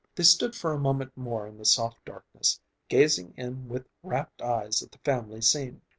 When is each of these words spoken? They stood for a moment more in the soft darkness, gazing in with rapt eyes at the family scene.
They 0.15 0.23
stood 0.23 0.55
for 0.55 0.73
a 0.73 0.79
moment 0.79 1.15
more 1.15 1.45
in 1.45 1.59
the 1.59 1.63
soft 1.63 2.03
darkness, 2.05 2.59
gazing 2.89 3.35
in 3.37 3.69
with 3.69 3.87
rapt 4.01 4.41
eyes 4.41 4.81
at 4.81 4.91
the 4.91 4.97
family 4.97 5.41
scene. 5.41 5.83